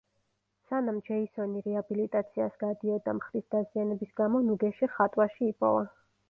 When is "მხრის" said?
3.19-3.45